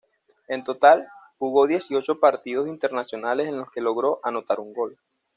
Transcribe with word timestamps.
En 0.47 0.63
total, 0.63 1.07
jugó 1.37 1.67
dieciocho 1.67 2.19
partidos 2.19 2.67
internacionales 2.67 3.47
en 3.47 3.59
los 3.59 3.69
que 3.69 3.81
logró 3.81 4.19
anotar 4.23 4.59
un 4.59 4.73
gol. 4.73 4.97